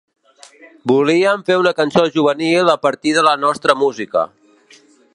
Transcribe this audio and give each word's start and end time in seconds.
Volíem 0.91 1.43
fer 1.51 1.59
una 1.65 1.75
cançó 1.81 2.07
juvenil 2.17 2.75
a 2.75 2.77
partir 2.87 3.17
de 3.19 3.29
la 3.31 3.39
nostra 3.47 3.77
música. 3.85 4.29